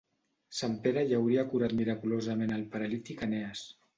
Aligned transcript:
Sant 0.59 0.77
Pere 0.85 1.03
hi 1.09 1.13
hauria 1.17 1.43
curat 1.51 1.77
miraculosament 1.81 2.57
al 2.57 2.65
paralític 2.77 3.23
Enees. 3.29 3.63